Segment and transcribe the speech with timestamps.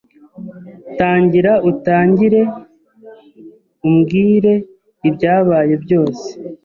[0.97, 2.41] Tangira utangire
[3.87, 4.53] umbwire
[5.07, 6.27] ibyabaye byose.